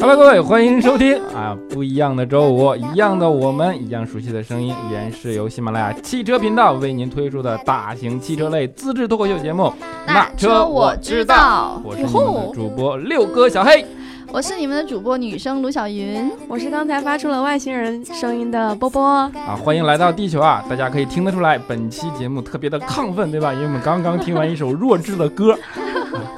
[0.00, 1.54] Hello，各位，欢迎收听 啊！
[1.68, 9.70] 不一样的周五，一样的我们，一样熟悉的声音，依然是由喜马拉雅汽车频道为您推出的大型汽车类自制脱口秀节目。
[10.06, 13.84] 那车我知道，我是你们的主播六哥小黑，
[14.32, 19.54] 我是你们的主播女生卢小云，我是刚才发出了外星人声音的波波啊！
[19.62, 20.64] 欢迎来到地球啊！
[20.66, 23.52] 大家可以听得出来，本期节目特别的亢奋，对吧？
[23.52, 25.54] 因为我们刚刚听完一首弱智的歌，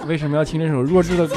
[0.09, 1.37] 为什么要听这首弱智的歌？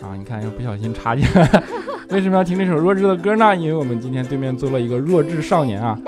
[0.00, 1.62] 啊，你看又不小心插进来，
[2.10, 3.56] 为什么要听这首弱智的歌呢？
[3.56, 5.98] 因为我们今天对面坐了一个弱智少年啊，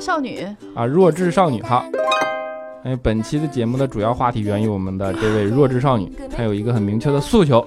[0.00, 1.84] 少女啊，弱智少女哈。
[2.84, 7.64] 因为本期的节目的主要话题源于我们的这位弱智少女，她有一个很明确的诉求，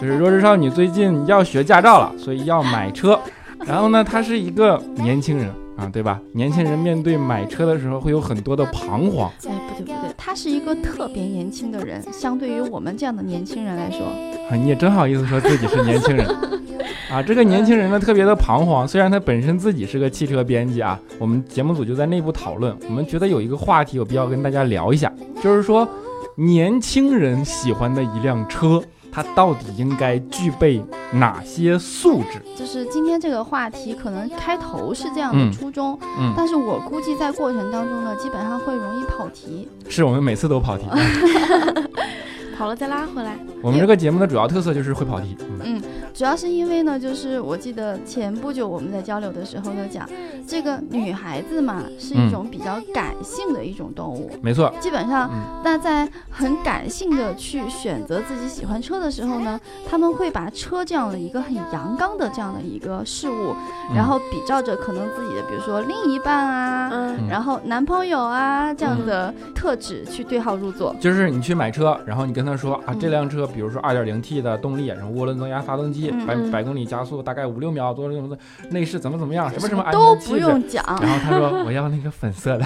[0.00, 3.18] 就是弱智少女最近要学驾照了，所以要买车。
[3.66, 5.50] 然后呢，她是一个年轻人。
[5.76, 6.20] 啊，对吧？
[6.32, 9.30] 年轻人面对买车的时候会有很多的彷徨。
[9.48, 14.06] 哎，不对不对，他是一个特别年轻的人，相对于我们这样的年轻人来说，
[14.50, 16.26] 啊，你也真好意思说自己是年轻人
[17.10, 17.22] 啊。
[17.22, 18.86] 这个年轻人呢，特别的彷徨。
[18.86, 25.88] 虽然他本身自己是个汽车编辑啊，我们节目组就在内部讨论，我们觉得有一个话题有必要跟大家聊一下，就是说
[26.36, 28.82] 年轻人喜欢的一辆车。
[29.14, 32.42] 它到底应该具备哪些素质？
[32.56, 39.68] 就是今天这个话题可能开头是这样的初衷，嗯，但是我估计在过程当中呢，基本上会容易跑题。
[39.88, 40.84] 是我们每次都跑题。
[42.58, 43.36] 跑了再拉回来。
[43.60, 45.36] 我们这个节目的主要特色就是会跑题。
[45.64, 45.80] 嗯，
[46.14, 50.08] 主要是因为呢，就是我记得前不久我们在交流的时候就讲，
[50.46, 54.30] 这个女孩子嘛是一种比较感性的一种动物。
[54.40, 54.72] 没错。
[54.80, 55.28] 基本上，
[55.64, 63.52] 那在很感性的去选择自己喜欢车的时候呢，他们会把车这样的一个很阳刚的这样的一个事物，
[63.92, 70.94] 然后比照着可能自己的，比如说另一半啊，嗯，然后男朋友啊这样的特质去对号入座。
[71.00, 72.44] 就是你去买车，然后你跟。
[72.44, 78.38] 跟他说啊，这辆车，比如说二点零 T 的动力，然后涡轮增压发动机，百百公里加速大概五六秒，多什么的，
[78.70, 80.84] 内饰怎么怎么样，什么什么都不用讲。
[81.00, 82.64] 然后他说我要那个粉色的。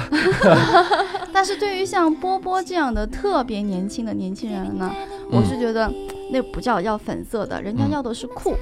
[1.32, 4.90] 但是对于像波波这样的特别年轻的年轻人呢，
[5.30, 5.92] 我是觉得。
[6.30, 8.54] 那不叫要粉色的，人家要的是酷、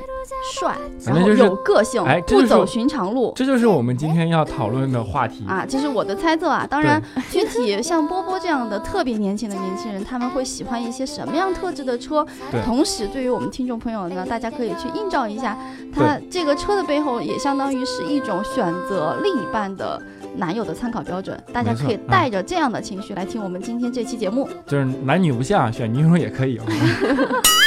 [0.55, 3.33] 帅，然后有个性，哎，不走寻常路。
[3.35, 5.65] 这就是我们今天要讨论的话题啊！
[5.69, 6.67] 这是我的猜测啊。
[6.69, 12.27] 当然，具体像波波这样的特别年轻的年轻人，他们会喜欢一些什么样特质的车？
[12.65, 15.57] 同时，对于我们听众朋友呢，大家可以去映照一下，
[15.95, 20.01] 他这个车的背后也相当于是一种选择另一半的。
[20.37, 24.49] 男友的参考标准，大家可以带着这样的情绪来听我们今天这期节目。
[24.67, 26.61] 就是男女不像，选女友也可以。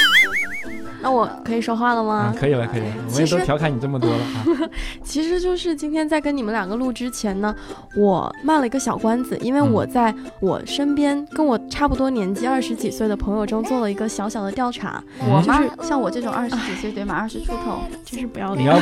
[1.02, 2.34] 那我可以说话了吗？
[2.38, 2.86] 可以了，可以了。
[3.14, 4.68] 我也都调侃你这么多了啊。
[5.02, 7.54] 其实就是今天在跟你们两个录之前呢，
[7.96, 15.02] 我卖了一个小关子，因为我在我身边跟我差不多年纪二十几岁的朋友中做了一个小小的调查。
[15.20, 15.64] 我吗？
[15.82, 17.14] 像我这种二十几岁对吗？
[17.14, 18.60] 二十出头，真是不要脸。
[18.64, 18.78] 你要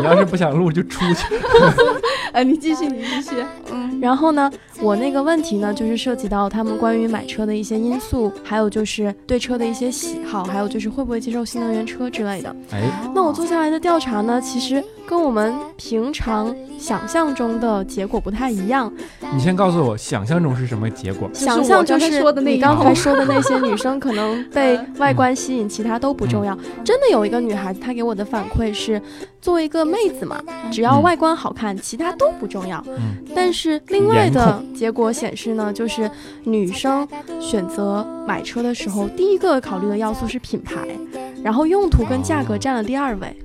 [0.00, 1.34] 你要是不想录就出去。
[2.32, 3.44] 哎， 你继续，你继续。
[3.72, 3.98] 嗯。
[4.00, 4.50] 然后呢，
[4.80, 11.44] 我那个问题呢，就是涉及到他们关于买车的一些因素，还有就是对车的一些喜好，还有就是会不会接受。
[11.44, 12.82] 新能源车之类的，哎，
[13.14, 18.92] 那我做下来的调查呢，其实跟我们平常想象中的结果不太一样。
[19.34, 21.28] 你先告诉我，想象中是什么结果？
[21.32, 26.56] 想象就是你刚才说的那些女生可能被外观吸引，其他都不重要。
[26.84, 29.00] 真的有一个女孩子，她给我的反馈是，
[29.40, 30.40] 作为一个妹子嘛，
[30.70, 32.82] 只要外观好看，其他都不重要。
[33.34, 36.10] 但是另外的结果显示呢，就是
[36.44, 37.06] 女生
[37.40, 40.76] 选择买车的时候，第一个考虑的要素是品牌。
[41.42, 43.36] 然后用途跟价格占了第二位，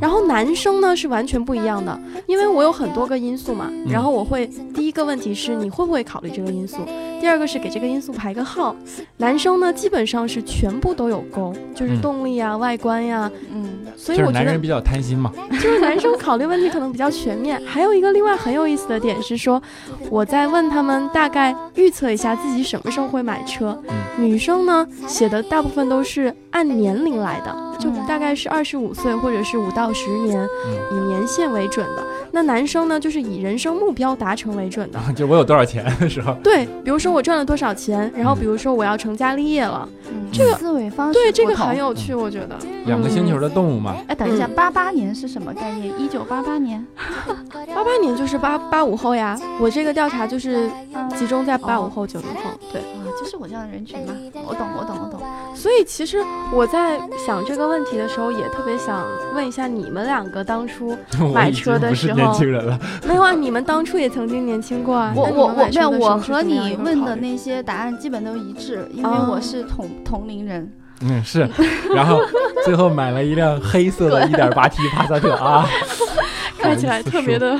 [0.00, 6.78] 然后男生呢是完全不一样的，因为我有很多个因素嘛，然后我会第一个问题是你会不会考虑这个因素，
[7.20, 8.74] 第二个是给这个因素排个号。
[9.16, 17.62] 男生呢基本上是全部都有勾，就是动力呀、外观呀，嗯，所以我觉得男人比较贪心嘛， 就是男生考虑问题可能比较全面。
[17.64, 19.62] 还有一个另外很有意思的点是说，
[20.10, 23.80] 我在问他们大概预测一下自己什么时候会买车，
[24.18, 27.30] 女生呢写的大部分都是按年龄来。
[27.30, 30.44] 来的就大概是二十五岁，或者是五到十年，
[30.90, 32.04] 以年限为准的。
[32.32, 36.32] 那男生呢，就是以人生目标达成为准的，就我有多少钱的时候。
[36.42, 39.88] 对，比如说我赚了多少钱，然后比如说我要成家立业了，
[40.32, 42.56] 这个思维方式对这个很有趣，我觉得。
[42.86, 43.96] 两个星球的动物嘛。
[44.08, 45.92] 哎，等一下，八八年是什么概念？
[46.00, 46.84] 一九八八年，
[47.74, 49.38] 八八年就是八八五后呀。
[49.60, 50.70] 我这个调查就是
[51.16, 52.80] 集中在八五后、九零后，对。
[53.20, 54.14] 就是我这样的人群嘛？
[54.46, 55.20] 我懂，我懂，我懂。
[55.54, 56.24] 所以其实
[56.54, 59.04] 我在想这个问题的时候，也特别想
[59.34, 60.96] 问一下你们两个当初
[61.34, 62.78] 买车的时候，年轻人了。
[63.06, 65.12] 没有啊，你们当初也曾经年轻过啊。
[65.16, 70.70] 我我我没有，我和你问的那些答案基本都一致，因为我是同同龄人。
[71.02, 71.48] 嗯，是。
[71.94, 72.20] 然后
[72.64, 75.66] 最后买了一辆黑色的 1.8T 帕萨特啊，
[76.60, 77.58] 看起来特别的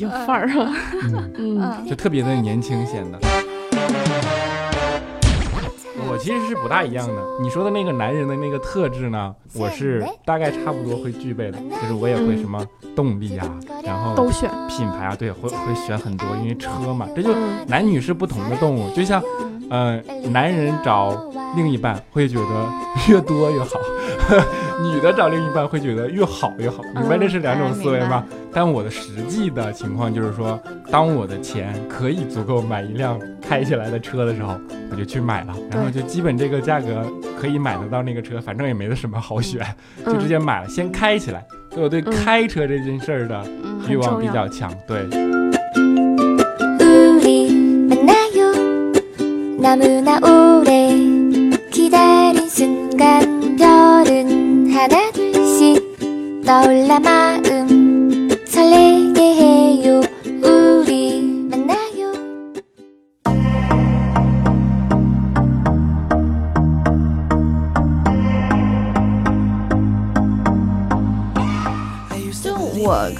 [0.00, 0.74] 有范儿啊，
[1.38, 3.18] 嗯，就特别的年轻显得。
[6.14, 7.14] 我其实是不大一样的。
[7.40, 11.58] 你说的那个男人的那个特质呢，我是大概差不多会具备的。
[11.58, 12.64] 就是我也会什么
[12.94, 13.50] 动力啊，
[13.84, 17.34] 然后都选品牌啊，对，会会选很多，因为车嘛，这就
[17.66, 18.88] 男女是不同的动物。
[18.94, 19.20] 就像，
[19.70, 20.00] 呃，
[20.30, 21.20] 男人找
[21.56, 22.68] 另一半会觉得
[23.08, 23.70] 越多越好，
[24.82, 26.82] 女的找另一半会觉得越好越好。
[26.94, 28.24] 明白这是两种思维吗？
[28.52, 30.58] 但我的实际的情况就是说，
[30.90, 34.58] 当我的钱可以足够买一辆开起来的车的时候，
[34.90, 37.06] 我就去买了，然后就基本这个价格
[37.40, 39.60] 可以买得到那个车，反正也没得什么好选，
[40.04, 41.44] 就直接买了，先开起来。
[41.70, 43.44] 所以我对开车这件事儿的
[43.88, 45.06] 欲望比较强，对。
[53.56, 60.00] 별은 하나씩 떠올라 마음 설레게 해요
[60.42, 60.83] 우.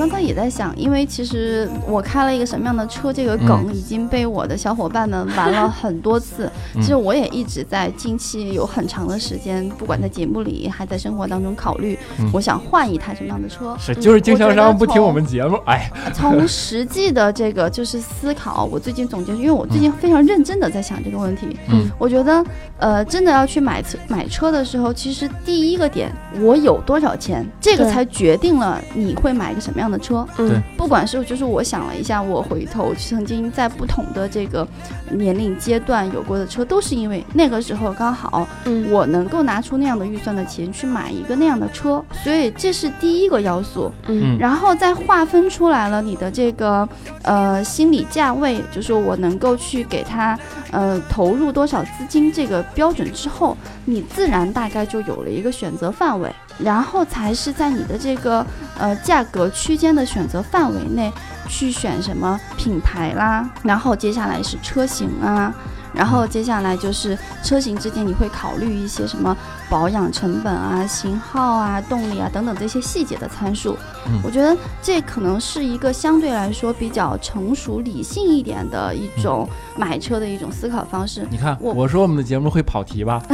[0.05, 6.51] 刚刚也在想，因为其实我开了一个什么样的车，这个梗已经被我的小伙伴们玩了很多次。
[6.75, 11.99] 其实我也一直在近期有很长的时间，不管在节目里还在生活当中考虑，
[12.35, 13.75] 我想换一台什么样的车。
[13.79, 15.59] 是，就是经销商不听我们节目。
[15.65, 21.56] 哎，从实际的这个就是思考，我最近总结，因为我最近非常认真的在想这个问题。
[21.71, 22.45] 嗯，我觉得，
[22.77, 26.12] 呃，真的要去买车买车的时候，其实第一个点，
[26.43, 29.85] 我有多少钱，这个才决定了你会买一个什么样。
[29.85, 34.67] 样的车，嗯，不管是就是我想了一下，我回头曾经在不同的这个
[35.11, 46.88] 年龄阶段有过的车，都是因为那个时候刚好，嗯，我能够拿出那样的预算的钱去买一个那样的车，所以这是第一个要素，嗯，然后再划分出来了你的这个
[47.23, 50.38] 呃心理价位，就是我能够去给他
[50.73, 56.31] 呃投入多少资金这个标准之后，你自然大概就有了一个选择范围。
[56.59, 58.45] 然后才是在你的这个
[58.79, 61.12] 呃价格区间的选择范围内
[61.49, 65.53] 去选什么品牌啦，然后接下来是车型啊。
[65.93, 69.37] 然后接下来就是车型之间，你会考虑一些什么
[69.71, 73.79] 保养成本啊、型号啊、动力啊等等这些细节的参数。
[74.06, 81.27] 嗯，我觉得这可能是一个相对来说比较成熟、理性一点的一种买车的一种思考方式。
[81.31, 83.23] 你看，我说我们的节目会跑题吧？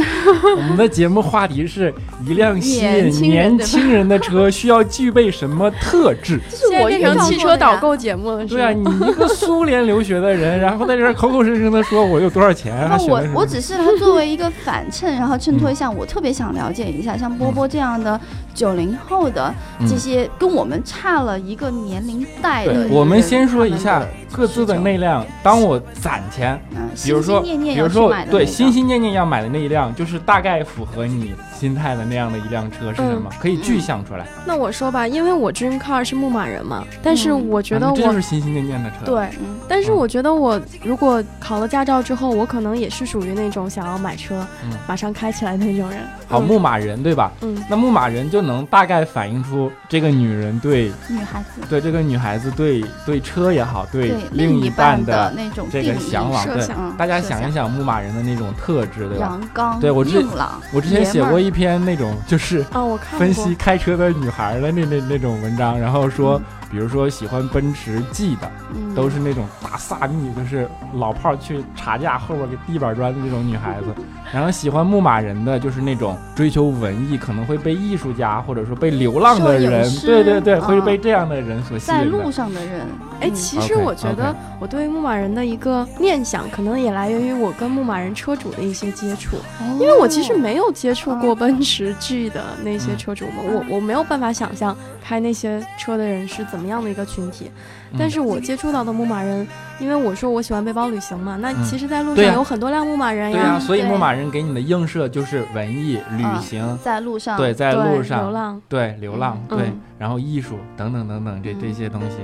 [0.56, 1.92] 我们的节目话题是
[2.24, 6.40] 一辆吸引年轻人的车需要具备什么特质？
[6.50, 8.46] 现在变成汽车导购节目了。
[8.46, 12.74] 对啊，你一个苏联留学的人，然后在这口口声声的说我有多少钱。
[12.88, 18.18] 那我我只是它作为一个反衬，然后衬托一下，我特别想了解一下，像波波这样的
[18.54, 19.52] 九零后的
[19.88, 22.88] 这些跟我们差了一个年龄代的。
[22.88, 24.02] 我们先说一下
[24.32, 26.58] 各自的那辆，当我攒钱，
[27.04, 33.30] 比如说，比如说，对，心心念念要买的那一辆，就是大概符合你心态的那样的一辆车是什么？
[33.38, 34.24] 可以具象出来。
[34.46, 38.96] 那我说吧，因为我 dream car 是牧马人嘛，但是我觉得我就是心心念念的车。
[39.04, 39.28] 对，
[39.68, 42.30] 但是我觉得我如果考了驾照之后。
[42.30, 44.46] 我可能也是属于那种想要买车，
[44.86, 45.98] 马上开起来那种人。
[46.26, 47.32] 好，牧马人对吧？
[47.42, 56.44] 嗯，那牧马人就能大概反映出这个女人对女孩子，对这个女孩子对对车也好，对另一半的那种这个向往。
[56.46, 56.66] 对，
[56.96, 59.26] 大家想一想牧马人的那种特质，对吧？
[59.26, 60.24] 阳刚，对我之
[60.72, 66.40] 我之前写过一篇那种就是啊，我分析开车的女孩的那那那种文章，然后说。
[66.70, 68.48] 比如说喜欢奔驰 G 的，
[68.94, 73.86] 都是那种大萨蜜，就是老炮去查价后边给地板砖的那种女孩子。
[74.32, 81.98] 然后喜欢牧马人的，就是那种追求文艺，可能会被艺术家或者说被流浪的人，对对对，会被这样的人所吸引。
[81.98, 82.86] 在路上的人，
[83.20, 89.36] 哎，其实我觉得我对牧马人的一个念想，可能也来源于我跟牧马人车主的一些接触，
[89.78, 97.50] 因为我其实没有接触过奔驰 G 的那些车主们，我我没有办法想象开那些车的人是怎么样的一个群体。
[97.98, 99.44] 但是我接触到的牧马人，
[99.80, 103.36] 因为我说我喜欢背包旅行嘛，那其实，在路上有很多辆牧马人呀。
[103.36, 112.18] 对呀，所以牧马人给你的映射就是文艺旅行，在路上，对，在路上流浪，对，流浪，对，然后艺术等等等等这这些东西，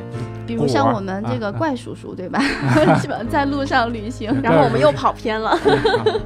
[0.47, 2.41] 比如像我们这个怪叔叔，对吧？
[3.01, 5.57] 基本上在路上旅行，然后我们又跑偏了，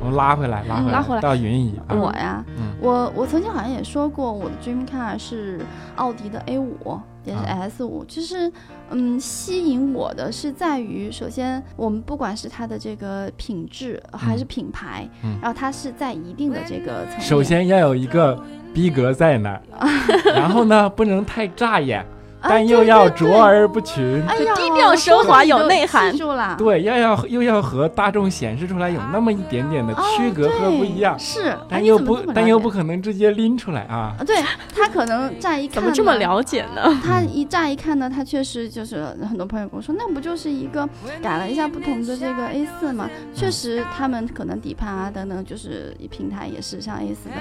[0.00, 1.79] 我们拉回来，拉回来，拉回来到云姨。
[1.88, 2.45] 我呀，
[2.81, 5.61] 我我曾经好像也说过，我的 dream car 是
[5.97, 6.99] 奥迪的 A 五。
[7.23, 8.50] 也是 S 五，就是
[8.88, 15.07] 嗯，吸引我的是在于，首先我们不管是它的这个品质还是品牌，
[15.43, 19.61] 然后它是在一定的这个层面，首先要有一个逼格在那儿，
[20.35, 22.02] 然后呢不能太扎眼。
[22.42, 24.23] 但又要卓而不群，
[24.56, 26.14] 低调奢华有内涵。
[26.56, 31.18] 对，要要又要和大众显示出来有那么一点点的区隔和不一样。
[31.18, 34.14] 是，但又不但又不可能直接拎出来啊。
[34.26, 34.37] 对
[34.75, 36.82] 他可能乍一看怎么这么了解呢？
[37.04, 40.88] 他一乍一看呢，他确实就是很多朋友跟我说，那不就是一个
[41.23, 43.09] 改了一下不同的这个 A 四嘛？
[43.35, 47.35] 确实，他们可能底盘啊等等，就是平台也是像 A 四的，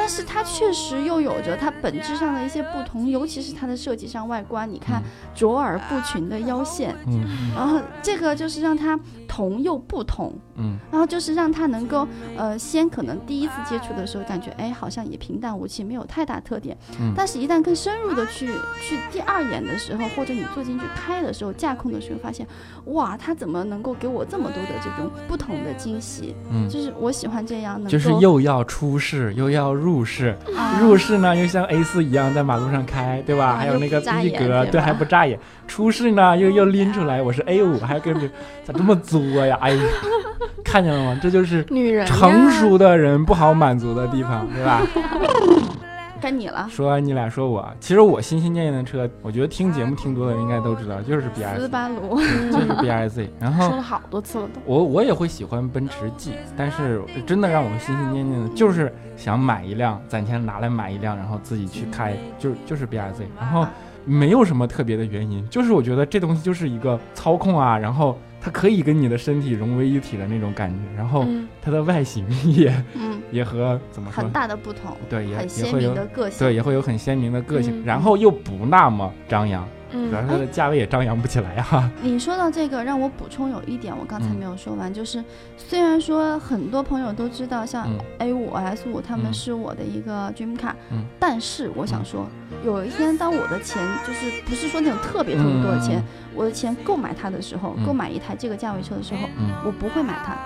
[0.00, 4.40] 但是它确实又有着它本质上的一些不同，尤其是它的设计上外。
[4.48, 5.02] 观，你看
[5.34, 8.98] 卓尔不群的腰线，嗯，然后这个就是让它
[9.30, 12.06] 同又不同，嗯，然后就是让他能够，
[12.36, 18.48] 呃，先可能第一次接触的时候感觉，哎，好像也平淡无奇，没有太大特点，嗯，但是一旦更深入的去
[18.82, 22.44] 去第二眼的时候，或者你坐进去拍的时候，架空的时候，发现，
[22.86, 26.34] 哇，他怎么能够给我这么多的这种不同的惊喜？
[26.50, 30.36] 嗯，就是我喜欢这样，就是又要出世又要入世，
[30.80, 33.56] 入世呢又像 A 四一样在马路上开，对吧？
[33.56, 34.00] 还有那个。
[34.00, 35.38] 逼格，对还不扎眼，
[35.70, 38.28] 出事呢又又拎出来，我是 A 五，还跟着，
[38.64, 39.56] 咋这么作呀？
[39.60, 39.82] 哎呀，
[40.64, 41.20] 看见了吗？
[41.22, 44.82] 这就是女人成熟的人不好满足的地方，对吧？
[46.20, 46.66] 该你了。
[46.68, 52.16] 说你俩说我，其实我心心念念的车，我觉得听节目听多的人应该都知道，就是 B R 斯巴鲁，
[52.50, 53.30] 就是 B R Z。
[53.38, 54.60] 然后说了好多次了都。
[54.66, 63.24] 我我也会喜欢奔驰 G，但是真的让我心心念念的就是想买一辆，攒钱拿来买一辆，然后自己去开，就是就是 B R Z。
[63.38, 63.64] 然后。
[64.10, 71.24] 没有什么特别的原因，就是我觉得这东西就是一个操控啊，然后它可以跟你的身体融为一体的那种感觉，然后
[71.62, 79.64] 它的外形也，嗯，也和怎么说很大的不同，对，也也会有个性，对，也会有很鲜明的个性，然后又不那么张扬。
[79.92, 81.90] 主要是它的价位也张扬不起来哈。
[82.02, 85.22] 你说到这个，让我补充有一点，我刚才没有说完，就是
[85.56, 92.26] 虽然说很多朋友都知道，像 A 五、S 五，他们是我的一个 dream car，嗯，但是我想说，
[92.64, 96.02] 有一天当我的钱就是不是说那种特别特别多的钱，
[96.34, 99.28] 我的钱购买它的时候，购买一台这个价位车的时候，
[99.64, 100.36] 我不会买它。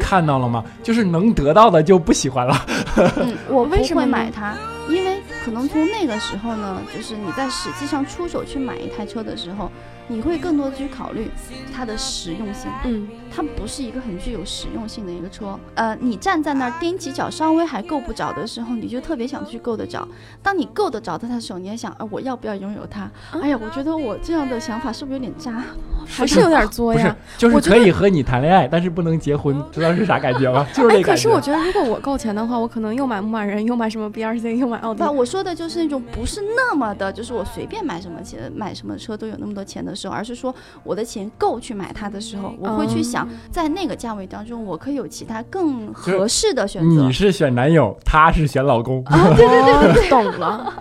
[0.00, 0.64] 看到了吗？
[0.82, 2.54] 就是能得到的就不喜欢了。
[3.16, 4.54] 嗯，我不会买它，
[4.88, 5.13] 因为。
[5.44, 9.70] 可能从那个时候呢，就是你在实际上出手去买一台车的时候。
[10.06, 11.30] 你会更多的去考虑
[11.74, 20.06] 它的实用性，嗯，它不是一个很具有实用性的一个车，呃，你站在那儿踮起脚稍微还够不着的时候，你就特别想去够得着。
[20.42, 23.10] 当你够得着它的时候，你还想，啊，我要不要拥有它？
[23.32, 25.64] 哎呀，我觉得我这样的想法是不是有点渣？
[26.06, 27.14] 还是有点作呀？
[27.38, 30.66] 就是可以和你谈恋爱，但是不能结婚，知道是啥感觉吗？
[30.74, 31.10] 就是那感觉。
[31.10, 35.02] 可是我觉得，如果我够钱的话，我可能又买牧马人，又买什么 B R C，又买奥迪。
[35.02, 40.54] 不，我说的就是那种不是那么的，就是我随便买什么钱，买什么车都有那么多钱的时候，而是说。
[40.82, 47.02] 我的钱够去买它的时候，我会去想，在那个价位当中，我可以有其他更合适的选择。
[47.02, 49.02] 你是选男友，他是选老公。
[49.04, 50.72] 啊，对对对对， 懂了。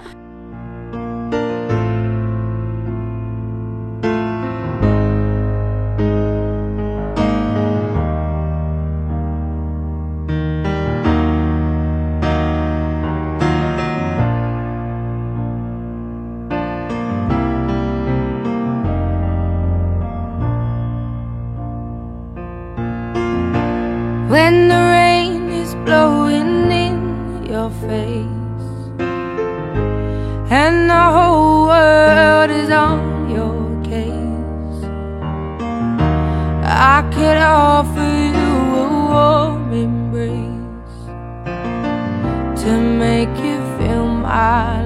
[36.95, 41.01] I could offer you a warm embrace
[42.61, 42.71] to
[43.03, 44.82] make you feel my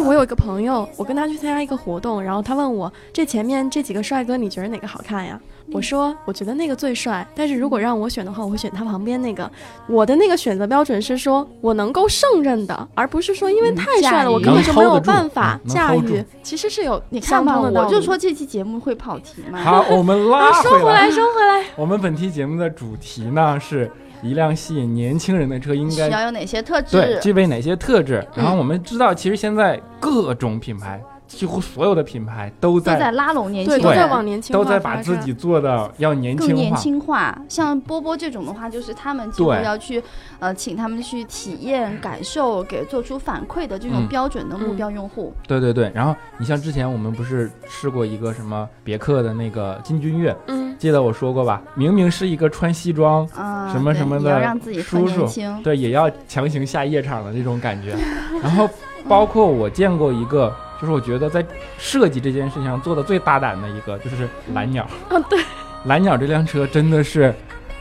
[0.00, 5.40] 我有一个朋友，我跟他去参加一个活动，然后他问我这前面这几个帅哥，你觉得哪个好看呀？
[5.70, 9.50] 我说我觉得那个最帅，但是如果让我选的话，我会选他旁边那个。
[9.86, 16.24] 我的那个选择标准是说我能够胜任的，而不是说因为太帅了，我根本就没有办法驾驭。
[16.42, 19.60] 其实是有你看吧，我就说这期节目会跑题嘛。
[19.60, 21.64] 好，我们 拉收回来，收回来。
[21.76, 23.90] 我们本期节目的主题呢是。
[24.22, 26.96] 一辆吸引年轻人的车应该需要有哪些特质？
[26.96, 28.26] 对，具备哪些特质？
[28.34, 36.54] 然后我们知道，其实现在各种品牌，几乎所有的品牌都在都在拉拢年轻人，都在往年轻化，都在把自己做的要年轻化。
[36.54, 40.02] 年轻化，像波波这种的话，就是他们几乎要去
[40.38, 45.32] 呃，请他们去体验、感受，给做出反馈的这种标准的目标用户。
[45.46, 45.92] 对对对。
[45.94, 50.74] 然后你像之前我们不是试过一个什么别克的那个金君越，嗯。
[50.78, 51.60] 记得我说过吧？
[51.74, 55.26] 明明是一个穿西装啊，什么什么的叔叔，
[55.62, 57.96] 对，也要强行下夜场的那种感觉。
[58.40, 58.70] 然后
[59.08, 61.44] 包括我见过一个，就是我觉得在
[61.78, 64.86] 设计这件事情上做的最大胆的一个，就是蓝鸟。
[65.10, 65.38] 嗯，对，
[65.84, 67.34] 蓝鸟这辆车真的是，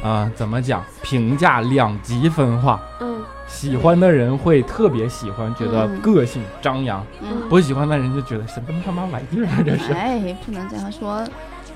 [0.03, 0.83] 啊，怎么讲？
[1.03, 2.79] 评价两极分化。
[2.99, 3.23] 嗯。
[3.47, 7.01] 喜欢的人会特别喜欢，觉得个性张扬；
[7.47, 9.63] 不喜欢的人就觉得什么他妈玩意儿啊！
[9.65, 11.25] 这是哎，不能这样说。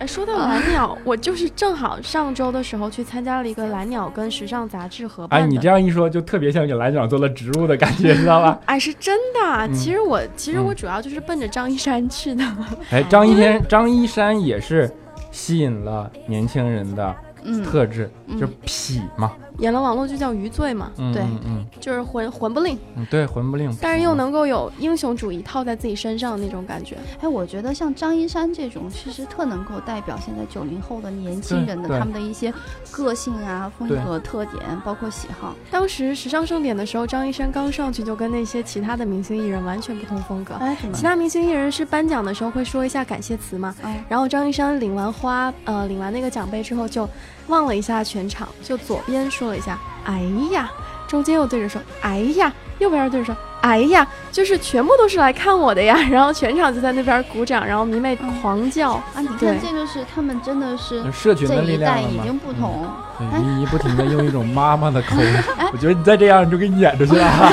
[0.01, 5.39] 哎，说到蓝鸟，我就是正好上周的时候去参加了一个蓝鸟跟时尚杂志合办。
[5.39, 8.59] 哎，你这样一说，就特别像给蓝鸟做了植入的感觉，知道吧？
[8.65, 9.69] 哎，是真的。
[9.75, 12.43] 其实我其实我主要就是奔着张一山去的。
[12.89, 14.89] 哎，张一山，张一山也是
[15.29, 17.15] 吸引了年轻人的
[17.63, 19.31] 特质，就是痞嘛。
[19.57, 26.97] 演了网络剧叫《余罪》嘛，对，嗯，就是混混不吝，嗯对，混不吝，但是又能够有英雄主义套在自己身上的那种感觉。
[27.21, 32.51] 哎，我觉得像张一山这种，其实特能够代表现在九零后的年轻人的他们的一些
[32.89, 35.53] 个性啊、风格特点，包括喜好。
[35.69, 40.55] 当时时尚盛典的时候，张一山刚上去就跟那些其他的明星艺人完全不同风格。
[40.55, 43.75] 哎，其他明星艺人是颁奖的时候会说一下感谢词嘛，
[44.09, 47.07] 然后张一山领完花，呃，领完那个奖杯之后就。
[47.47, 50.21] 望了一下全场，就左边说了一下“哎
[50.51, 50.71] 呀”，
[51.07, 55.97] 中间又对着说“哎呀”，右边对着说“哎呀”，就是全部都是来看我的呀。
[56.09, 59.19] 然后全场就在那边鼓掌，然后迷妹狂叫啊！
[59.19, 62.87] 你看，这就是他们真的是社群的力量已经不同。
[63.19, 65.37] 你你不停的用一种妈妈的口音，
[65.71, 67.27] 我觉得你再这样你就给你撵出去了。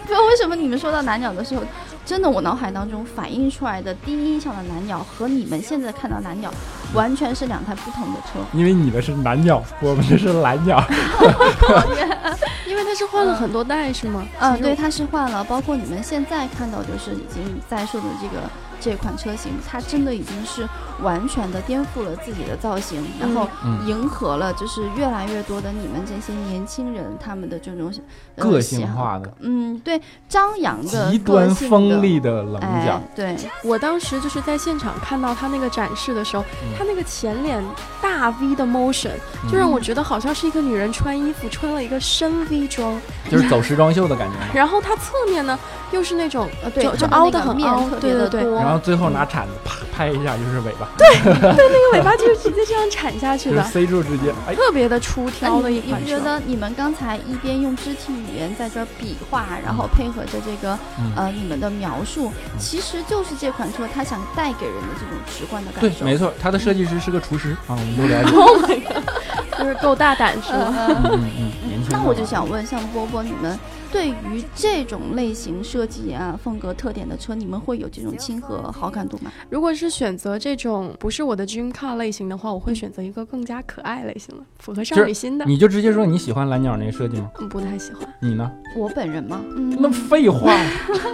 [0.00, 1.62] 不知道为什么你们说到男鸟的时候。
[2.10, 6.52] 真的，我脑海当中反映出来的第一印象的蓝鸟和你们现在看到蓝鸟，
[6.92, 8.40] 完全是两台不同的车。
[8.52, 10.82] 因为你的是蓝鸟，我们这是蓝鸟。
[12.66, 14.26] 因为它是换了很多代，是吗？
[14.40, 18.42] 嗯，对，它是换了，包括你们现在看到就是已经在售的这个。
[18.80, 20.66] 这款车型，它真的已经是
[21.02, 23.48] 完全的颠覆了自己的造型，然后
[23.86, 27.92] 迎合了就是越来越多的你们这些年轻人他们的这种
[28.36, 33.00] 个性化的，嗯，对，张扬的极端锋利的棱角。
[33.14, 33.36] 对。
[33.62, 36.44] 我当时就是在现场看到他那个展示的时候，
[36.78, 37.62] 他那个前脸
[38.00, 39.12] 大 V 的 motion，
[39.50, 42.98] 就让我觉得好像是一个女人穿衣服穿了一个深 V 装，
[43.30, 44.34] 就是走时装秀的感觉。
[44.54, 45.58] 然后它侧面呢
[45.92, 48.42] 又是那种呃，对，就凹的很凹，对对对。
[48.54, 60.78] 然后最后拿铲子啪拍一下就是尾巴，对对，那个尾巴就是直接这样铲下去的，塞住直接，特别的出挑的一款觉得你们刚才一边用肢体语言在这比划，然后配合着这个
[61.16, 66.04] 呃你们的描述，其实就是这款车它想带给人的这种直观的感受。
[66.04, 68.30] 对，没错，它的设计师是个厨师啊，我们都了解。
[68.40, 70.74] Oh my god，就是够大胆是吗？
[71.12, 73.58] 嗯嗯，那我就想问，像波波你们。
[73.92, 79.30] 对于这种类型设计啊、风格特点的车，你们会有这种亲和好感度吗？
[79.48, 85.44] 如果是选择这种不是我的 dream car 类型的话，我会选择一个更加可爱类型的，符合少女心的。
[85.44, 87.30] 你就直接说你喜欢蓝鸟那个设计吗？
[87.40, 88.08] 嗯，不太喜欢。
[88.20, 88.50] 你呢？
[88.76, 89.40] 我本人吗？
[89.56, 90.54] 嗯，那废话。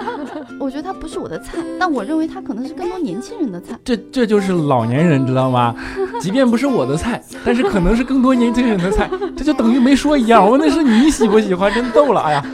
[0.61, 3.79] 我觉得它不是我的菜，但我认为它可能是更多年轻人的菜。
[3.85, 5.75] 这这就是老年人，知道吗？
[6.21, 10.45] 即便不是我的菜，但是可能是更多年轻人的菜，这就等于没说一样。
[10.45, 12.45] 我问的是你喜不喜欢，真逗了，哎呀。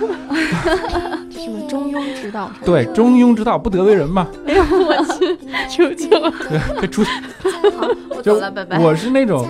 [1.31, 2.51] 什么中庸之道？
[2.65, 4.27] 对，中庸之道不得为人嘛。
[4.47, 5.37] 哎呦我去，
[5.69, 6.33] 出去了，
[6.81, 7.11] 对，出去。
[7.77, 8.79] 好，我走了，拜拜。
[8.79, 9.47] 我是那种，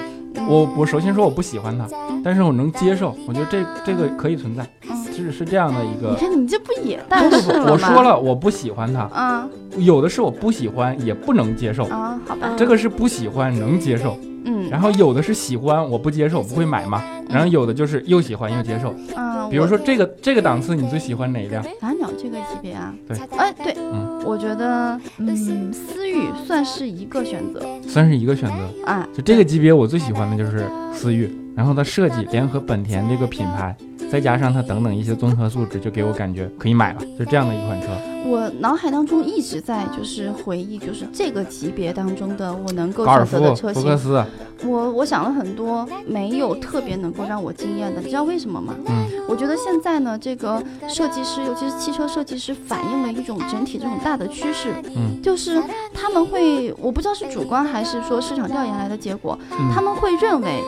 [0.48, 1.87] 我我首先说我不喜欢他，
[2.25, 4.66] 但是我能接受，我觉得这这个可以存在，
[5.14, 6.11] 是是这样的一个。
[6.11, 9.48] 你看你这不也但是我说了我不喜欢他嗯，
[9.85, 14.16] 有的是我不喜欢也不能接受啊，好吧，这个是不喜欢能接受。
[14.44, 18.94] 嗯，然后有的是喜欢我不接受不会买嘛，然后有的就是又喜欢又接受。
[19.16, 21.64] 嗯，比如说这个这个档次你最喜欢哪一辆？
[21.81, 22.94] 蓝鸟这个级别啊？
[23.07, 29.07] 对，哎对，嗯，我觉得嗯思域算是一个选择，算是一个选择啊。
[29.14, 33.76] 就这个级别我最喜欢的就是思域，然后它设计联合本田这个品牌，
[34.11, 37.88] 再加上它等等一些综合素质，就给我感觉可以买了，就这样的一款车。
[38.24, 43.98] 我脑海当中一直在就是回忆，就是这个级别当中的我能够选择的车型。
[44.64, 48.00] 我我想了很多，没有特别能够让我惊艳的。
[48.00, 48.74] 你知道为什么吗？
[48.87, 49.06] 嗯。
[49.28, 54.72] 我觉得现在呢，这个设计师，尤其是汽车设计师，反映了一种整体这种大的趋势。
[54.94, 55.20] 嗯。
[55.20, 55.61] 就是
[55.92, 59.37] 他们会，我不知道是主观还是说市场调研来的结果，
[59.74, 60.62] 他们会认为，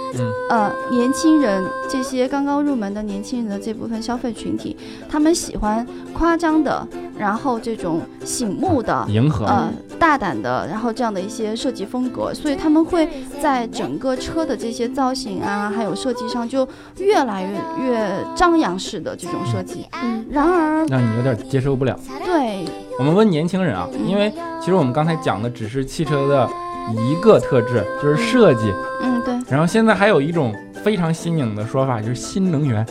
[0.50, 4.76] 呃，年轻人这些刚刚入门的年轻人的这部分消费群体，
[5.08, 6.84] 他们喜欢夸张的。
[7.16, 13.08] 然后这种醒目的、迎合、呃大胆的，然后这样的一些设计风格，所以他们会
[13.40, 19.86] 在整个车的这些造型啊，还有设计上就越来越越张扬式的这种设计。
[20.02, 21.98] 嗯，然而让你有点接受不了。
[22.24, 22.64] 对，
[22.98, 24.30] 我们问年轻人啊，因为
[24.60, 26.48] 其实我们刚才讲的只是汽车的
[26.92, 28.70] 一个特质，就是设计。
[29.02, 29.34] 嗯，对。
[29.48, 32.84] 然后现在还有一种非常新颖的说法，就是新能源，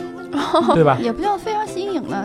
[0.73, 0.97] 对吧？
[0.99, 1.67] 也不叫非常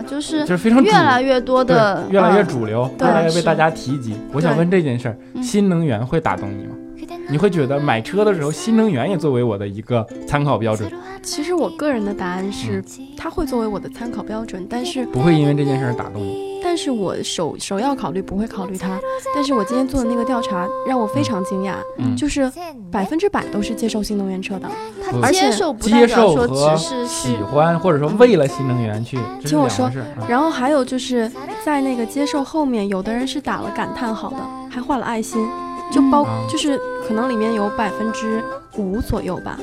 [0.07, 4.15] 就是就是非常越来越多的，越来越主流，越来越被大家提及。
[4.31, 6.75] 我想问这件事儿，嗯新能源会打动你吗？
[7.29, 10.91] 你会觉得买车的时候，新能源也作为我的一个参考标准？
[11.21, 12.83] 其实我个人的答案是，
[13.15, 16.48] 它会作为我的参考标准，但是不会因为这件事儿打动你。
[16.63, 18.99] 但是我首首要考虑不会考虑它。
[19.33, 22.15] 但是我今天做的那个调查让我非常惊讶，嗯。
[22.15, 22.51] 就是
[22.91, 24.67] 百分之百都是接受新能源车的。
[25.03, 29.89] 他而且接受不代接受和只是喜欢，或者说为了新能源去，听我说
[30.27, 31.31] 然后还有就是
[31.63, 34.37] 在那个接受后面，有的人是打了感叹号的，
[34.69, 35.47] 还画了爱心，
[35.91, 36.47] 就包、嗯。
[36.49, 38.43] 就是可能里面有百分之
[38.77, 39.57] 五左右吧。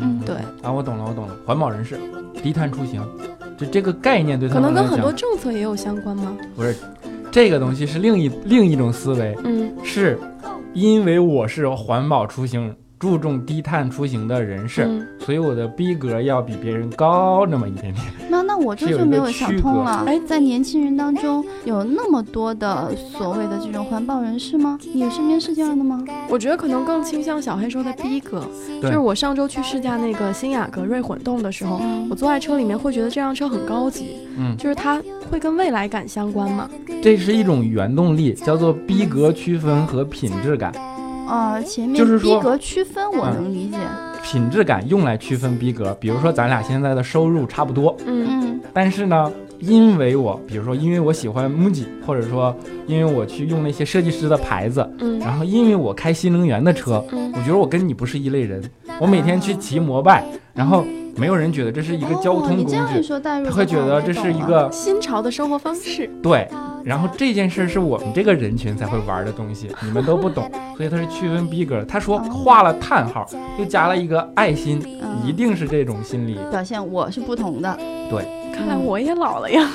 [0.00, 0.36] 嗯，对。
[0.62, 1.98] 啊，我懂了，我懂了，环保人士，
[2.42, 3.02] 低碳出行，
[3.58, 6.34] 就这个概念对他可能们来讲，跟很多政策也有相关吗？
[6.54, 6.74] 不是
[7.30, 10.18] 这个东西是另一另一种思维，嗯是
[10.72, 18.04] 因为我是环保出行、注重低碳出行的人士，嗯，所以我的逼格要比别人高那么一点点。
[18.28, 20.04] 那那我这就没有想通了。
[20.06, 24.78] 哎在年轻人当中有那么多的所谓的这种环保人士吗？
[24.92, 26.04] 你身边是这样的吗？
[26.28, 28.44] 我觉得可能更倾向小黑说的逼格，
[28.82, 36.68] 就是我上周去试驾那个新雅阁锐混动的时候，嗯我坐在车里面会觉得这辆车很高级，嗯，就是它会跟未来感相关嘛。
[37.00, 40.72] 这是一种原动力，叫做逼格区分和品质感。
[41.28, 43.76] 啊，前面就是说逼格区分我嗯能理解，
[44.22, 52.54] 品质感用来区分逼格，比如说咱俩现在的收入差不多，嗯嗯但是呢，因为我，比如说因为我喜欢 MUJI，或者说
[52.86, 58.62] 因为我去用那些设计师的牌子，嗯然后因为我开新能源的车，嗯我觉得我跟你不是一类人。
[59.00, 60.84] 我每天去骑摩拜，然后
[61.16, 66.10] 没有人觉得这是一个交哦通工你这样一具，他会觉得这是一个新潮的生活方式。
[66.22, 66.48] 对。
[66.88, 71.84] 然后这件事是我们这个人群才会玩的东西，你们都不懂， 所以他是区分逼格。
[71.84, 76.38] 他说画了叹号，又加了一个爱心，嗯一定是这种心理。
[76.50, 77.78] 表现我是不同的。
[78.08, 79.68] 对看来我也老了呀。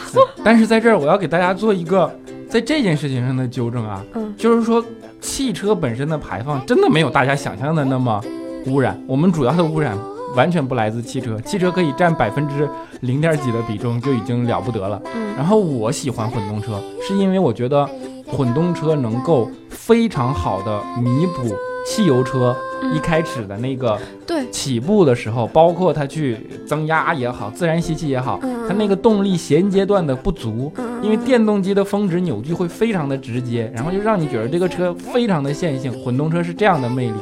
[0.44, 2.12] 但是在这儿，我要给大家做一个
[2.50, 4.84] 在这件事情上的纠正啊，嗯就是说
[5.22, 8.20] 汽车本身的排放真的没有大家想象的那么
[8.66, 9.00] 污染。
[9.08, 9.96] 我们主要的污染
[10.36, 12.68] 完全不来自汽车，汽车可以占百分之
[13.02, 15.02] 零点几的比重就已经了不得了。
[15.16, 17.90] 嗯然后我喜欢混动车，是因为我觉得
[18.28, 21.56] 混动车能够非常好的弥补
[21.88, 30.72] 汽油车嗯一开始的那个对，起步的时候，包括它去增压也好，自然吸气也好，嗯它那个动力衔接段的不足。
[30.78, 35.92] 嗯因为电动机的峰值扭矩会非常的直接，然后就让你觉得这个车非常的线性。
[35.92, 37.16] 混动车是这样的魅力，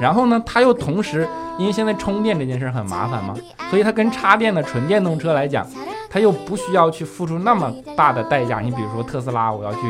[0.00, 1.26] 然后呢，它又同时，
[1.58, 3.34] 因为现在充电这件事儿很麻烦嘛，
[3.70, 5.66] 所以它跟插电的纯电动车来讲，
[6.08, 8.60] 它又不需要去付出那么大的代价。
[8.60, 9.80] 你比如说特斯拉，我要去，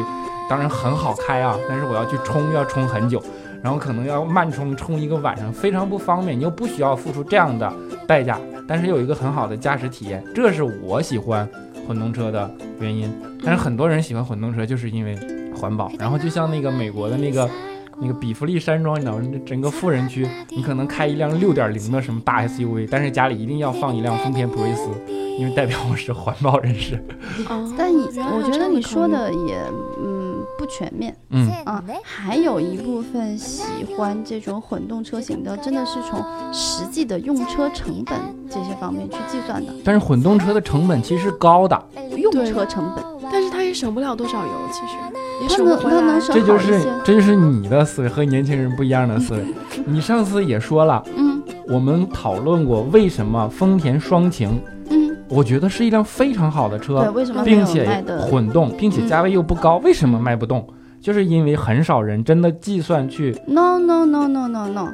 [0.49, 3.23] 当然很好开啊，但是我要去充，要充很久，
[3.63, 6.39] 然后可能要慢充，充一个晚上，非常不方便。
[6.39, 7.71] 你又不需要付出这样的
[8.07, 11.49] 代价，但是有一个很好的驾驶体验，这是我喜欢
[11.87, 13.13] 混动车的原因。
[13.45, 15.17] 但是很多人喜欢混动车，就是因为
[15.55, 15.91] 环保。
[15.99, 17.49] 然后就像那个美国的那个
[18.01, 19.25] 那个比弗利山庄，你知道吗？
[19.45, 24.89] 整个富人区，你可能开一辆六点零的什么大 SUV，但是家里一定要放一辆丰田普锐斯，
[25.39, 27.03] 因为代表我是环保人士。
[27.49, 29.61] 哦 但你我觉得你说的也
[30.01, 33.63] 嗯不全面嗯啊，还有一部分喜
[33.97, 38.17] 欢这种混动车型的，真的是从实际的用车成本
[38.49, 41.81] 这些方面去计算的，但是混动车的成本其实高的，
[42.17, 44.95] 用车成本，但是它也省不了多少油，其实
[45.41, 46.21] 也它省不回来能他能。
[46.21, 49.45] 省这就是这就是你的思维和年轻人不一样的思维。
[49.87, 58.05] 你上次也说了，嗯我们讨论过为什么丰田双擎，嗯，我觉得是一辆非常好的对，车，为什么并且？
[58.31, 60.67] 混动，并且价位又不高，为什么卖不动？
[61.01, 64.89] 就是因为很少人真的计算去 No no no no no no，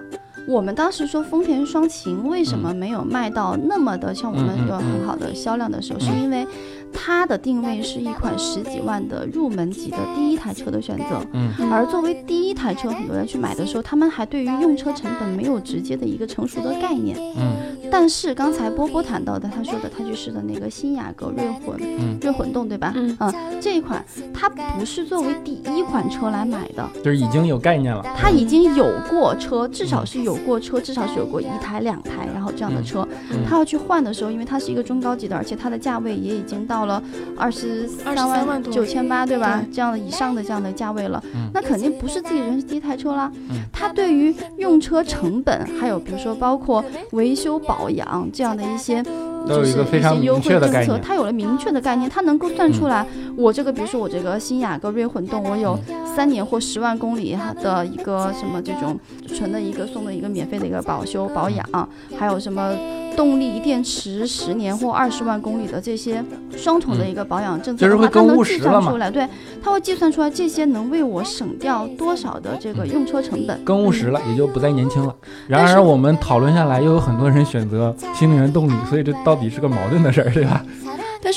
[0.47, 6.47] 我们当时说丰田双擎为什么没有卖到那么的像我们有很好的销量的时候，嗯是因为
[6.95, 11.21] 它的定位是一款十几万的入门级的第一台车的选择。
[11.33, 17.19] 嗯而作为第一台车，很多人去买的时候，他们还对于用车成本没有直接的一个成熟的概念。
[17.37, 22.93] 嗯但是刚才波波谈到的，他说的他去试的那个新雅阁锐混嗯，锐混动，对吧？
[22.95, 23.17] 嗯。
[23.61, 28.05] 这一款它不是作为第一款车来买的，就是已经有概念了。
[28.17, 33.39] 它已经有过车，至少是有过车，至少是有过一台、两台，然后这样的车，嗯。
[33.49, 37.03] 他要去换的时候，因为它是一个中高级的，而且它的价位也已经到了
[37.37, 39.63] 二十三23万多九千八，对吧？
[39.65, 39.75] 对。
[39.75, 41.49] 这样的以上的这样的价位了，嗯。
[41.55, 43.31] 那肯定不是自己人生第一台车啦。
[43.51, 43.63] 嗯。
[43.73, 49.03] 他对于用车成本，还有比如说包括维修保养这样的一些
[49.47, 53.07] 就是一些优惠政策，它有了明确的概念，它能够算出来，
[53.37, 55.79] 我这个比如说我这个新雅阁锐混动，我有
[56.17, 62.75] 三年或十万公里的一个什么这种纯的一个送的一个免费的一个保修保养，还有什么。
[63.17, 66.23] 动力电池十年或二十万公里的这些
[66.57, 69.29] 双重的一个保养政策的话，它能计算出来，对，
[69.63, 73.65] 它会计算出来这些能为我省掉多少的这个用车成本。
[73.65, 75.15] 更务实了，也就不再年轻了。
[75.49, 80.65] 然而我们讨论下来，又有很多人选择新能源动力，所以这到底是个矛盾的事儿，对吧？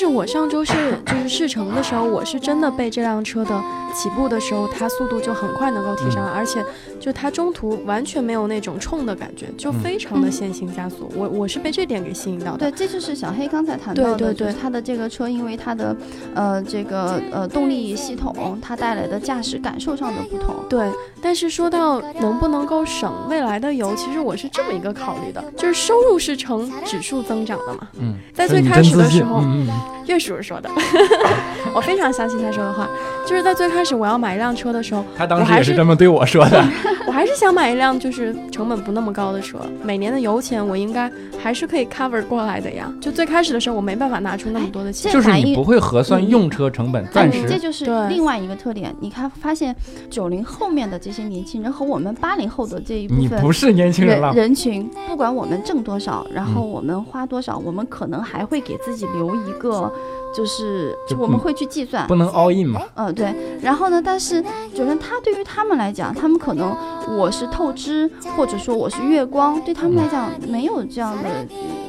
[0.00, 0.72] 是我上周是
[1.06, 3.60] 就是试乘的时候，我是真的被这辆车的
[3.92, 6.64] 起步的时候，它速度就很快能够提上来，而且
[7.00, 11.10] 就它中途完全没有那种冲的感觉，就非常的线性加速。
[11.16, 12.70] 我我是被这点给吸引到的。
[12.70, 15.96] 对，这就是小黑刚才谈到的，对对对它的这个车，因为它的
[16.32, 20.54] 呃这个呃动力系统，它带来的驾驶感受上的不同。
[20.70, 20.88] 对，
[21.20, 27.88] 但是说到能不能够省未来的油，其实我是这么一个考虑的，就是收入是呈指数增长的嘛。
[27.98, 29.42] 嗯，在最开始的时候。
[30.06, 30.70] 岳叔叔说的，
[31.74, 32.88] 我非常相信他说的话。
[33.26, 36.64] 就是在最开始我要买一辆车的时候，他当时也是这么对我说的。
[37.06, 41.10] 我还是想买一辆就是成本不那么高的车，每年的油钱我应该
[41.42, 42.90] 还是可以 cover 过来的呀。
[43.00, 45.12] 就最开始的时候，我没办法拿出那么多的钱。
[45.12, 47.46] 就是你不会核算用车成本，暂时。
[47.48, 48.94] 这就是另外一个特点。
[49.00, 49.74] 你看，发现
[50.08, 54.32] 九零后面的这些年轻人和我们八零后的这一部分，你不是年轻人了。
[54.34, 59.77] 人群，不管我们挣多少，然后我们花多少，我们可能还会给自己留一个。
[60.34, 62.80] 就是，就我们会去计算，不能 all in 嘛。
[62.94, 63.34] 嗯，对。
[63.62, 64.42] 然后呢，但是
[64.74, 66.76] 就是他对于他们来讲，他们可能
[67.16, 71.28] 我是透支，或者说我是月光，对他们来讲没有这样的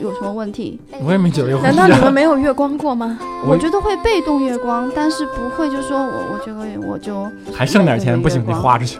[0.01, 0.79] 有什么问题。
[1.05, 1.61] 我也没觉得有。
[1.61, 3.19] 难道你们没有月光过吗？
[3.45, 8.97] 我觉得会被动月光，但是不会就说我我这个月我就还剩点钱，不行，你花出去。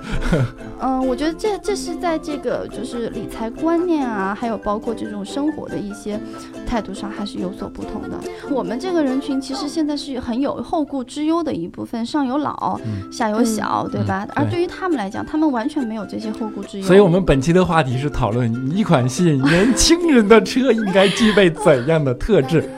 [0.81, 6.17] 嗯，我觉得这这是在这个就是理财观念啊，还有包括这种生活的一些
[6.65, 8.17] 态度上，还是有所不同的。
[8.49, 12.79] 我们这个人群其实现在是很有后顾之忧的一部分，上有老，
[13.11, 14.25] 下有小，对吧？
[14.33, 16.85] 而对于他们来讲，他们完全没有这些后顾之忧。
[16.85, 22.69] 所以我们本期的话题是讨论一款吸引年轻人的车应该具备怎样的特质。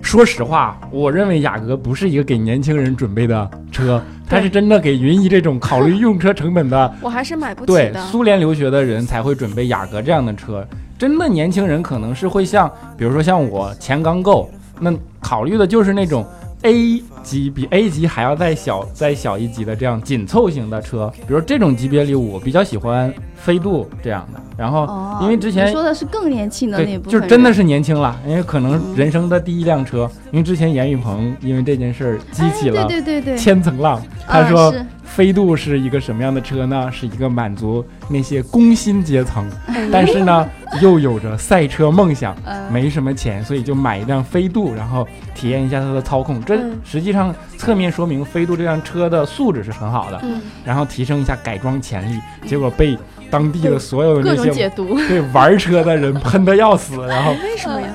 [0.00, 6.90] 说实话，我认为雅阁不是一个给年轻人准备的车，它是真的给云姨这种考虑用车成本的。
[7.02, 7.92] 我还是买不起的。
[7.92, 10.66] 对，苏联留学的人才会准备雅阁这样的车。
[10.98, 16.26] 真的年轻人可能是会像，比如说像我钱刚够，那考虑的就是那种。
[16.62, 24.40] A 级比 A 级还要再小再小一级的这样紧凑型的车，比如这种级别里，我比较喜欢飞度这样的。
[24.56, 24.84] 然后，
[25.22, 30.10] 因为之前说的是更年轻的那部分，就是真的是年轻了，因为可能人生的第一辆车。
[30.32, 32.88] 因为之前严雨鹏因为这件事儿激起了
[33.36, 34.74] 千层浪，他说。
[35.08, 36.88] 飞度是一个什么样的车呢？
[36.92, 39.44] 是一个满足那些工薪阶层，
[39.90, 40.48] 但是呢
[40.80, 42.36] 又有着赛车梦想，
[42.70, 46.40] 没什么钱，所以就买一辆飞度，然后体验一下它的操控。
[46.44, 50.22] 这实际上侧面说明飞度这辆车的素质是很好的，
[50.64, 52.20] 然后提升一下改装潜力。
[52.46, 52.96] 结果被
[53.28, 57.88] 当地的所有的那些对玩车的人喷的要死，然后为什么呀？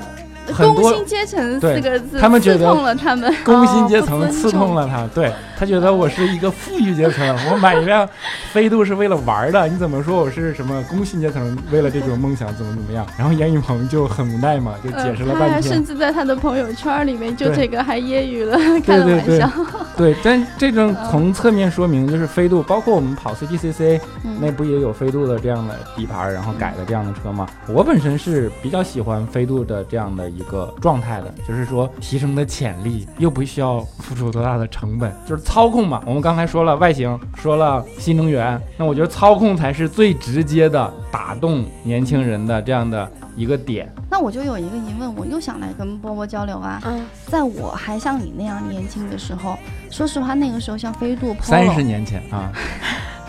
[0.58, 8.08] 工薪阶层四个字，他们觉得了他们工薪阶层刺痛了他，对他觉得我是一个富裕阶层，我买一辆
[8.52, 11.58] 飞度是为了玩的，你怎么说我是什么工薪阶层？
[11.72, 13.06] 为了这种梦想怎么怎么样？
[13.18, 19.50] 然后严雨鹏就很无奈嘛，就解释了半天，甚至在他的朋友圈里面就这个还揶揄了，开了玩笑。
[19.96, 24.00] 对，但这种 从侧面说明就是飞度，包括我们跑 CTCC
[24.42, 27.48] 那不也有飞度的这样的底盘，然后改的这样的车吗？
[27.68, 30.33] 我本身是比较喜欢飞度的这样的。
[30.36, 36.02] 一个状态的，就是说提升的潜力又不需要付出多大的成本， 就是操控嘛。
[36.06, 43.92] 我们刚才说了外形，说了新能源，那我觉得操控才是最直接的打动年轻人的这样的一个点。
[44.10, 46.82] 那我就有一个疑问，我又想来跟波波交流啊。
[46.86, 49.58] 嗯，在我还像你那样年轻的时候，
[49.90, 52.52] 说实话，那个时候像飞度、三十年前啊。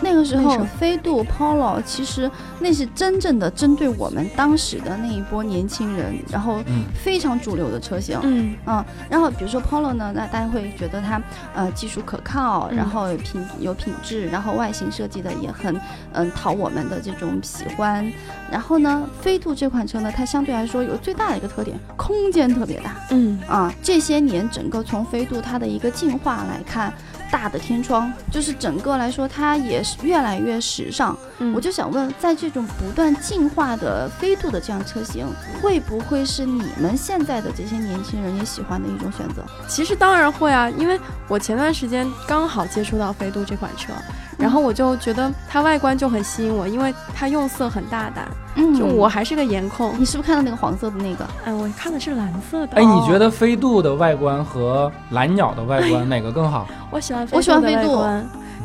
[0.05, 6.61] 那个时候，飞度、Polo，其实那是真正的针对我们当时的那一波年轻人，然后
[6.93, 8.19] 非常主流的车型。
[8.21, 11.19] 嗯嗯，然后比如说 Polo 呢，那大家会觉得它
[11.55, 15.75] 呃技术可靠，然后品有品质，然后外形设计的也很
[16.13, 18.05] 嗯讨我们的这种喜欢。
[18.51, 22.95] 然后呢，飞度这款车呢，它相对来说有最大的一个特点，空间特别大。
[23.09, 26.93] 嗯啊，这些年整个从飞度它的一个进化来看。
[27.31, 31.17] 大的天窗，就是整个来说，它也是越来越时尚。
[31.53, 35.27] 我就想问，在这种不断进化的飞度的这样车型，
[35.61, 39.43] 会不会是你们现在的这些年轻人也喜欢的一种选择？
[39.67, 43.93] 其实当然会啊，因为我前段时间刚好接触到飞度这款车。
[44.37, 48.27] 然后我就觉得它外观就很吸引我，因为它用色很大胆。
[48.57, 49.93] 嗯，就我还是个颜控。
[49.99, 51.27] 你是不是看到那个黄色的那个？
[51.43, 52.77] 哎，我看的是蓝色的。
[52.77, 56.65] 哎，你觉得飞度的外观和蓝鸟的外观哪个更好？
[56.89, 58.01] 我喜欢，我喜欢飞度。